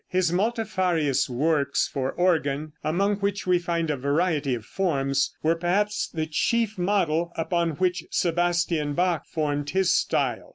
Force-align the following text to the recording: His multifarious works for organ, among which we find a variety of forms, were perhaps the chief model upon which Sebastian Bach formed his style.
His 0.09 0.31
multifarious 0.33 1.29
works 1.29 1.87
for 1.87 2.11
organ, 2.13 2.73
among 2.83 3.17
which 3.17 3.45
we 3.45 3.59
find 3.59 3.91
a 3.91 3.95
variety 3.95 4.55
of 4.55 4.65
forms, 4.65 5.31
were 5.43 5.53
perhaps 5.53 6.07
the 6.07 6.25
chief 6.25 6.75
model 6.75 7.31
upon 7.35 7.73
which 7.75 8.05
Sebastian 8.09 8.95
Bach 8.95 9.27
formed 9.27 9.69
his 9.69 9.93
style. 9.93 10.49